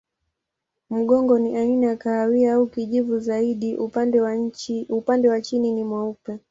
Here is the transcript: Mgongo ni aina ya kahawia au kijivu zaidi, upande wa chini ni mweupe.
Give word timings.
Mgongo 0.89 1.39
ni 1.39 1.57
aina 1.57 1.87
ya 1.87 1.95
kahawia 1.95 2.53
au 2.53 2.67
kijivu 2.67 3.19
zaidi, 3.19 3.75
upande 4.89 5.29
wa 5.29 5.41
chini 5.41 5.71
ni 5.71 5.83
mweupe. 5.83 6.39